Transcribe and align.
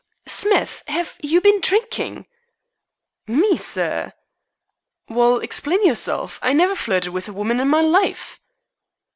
"Smith, 0.25 0.83
have 0.87 1.15
you 1.21 1.39
been 1.41 1.61
drinking?" 1.61 2.25
"Me, 3.27 3.55
sir?" 3.55 4.11
"Well, 5.07 5.37
explain 5.37 5.85
yourself. 5.85 6.39
I 6.41 6.53
never 6.53 6.73
flirted 6.75 7.13
with 7.13 7.29
a 7.29 7.33
woman 7.33 7.59
in 7.59 7.67
my 7.67 7.81
life." 7.81 8.39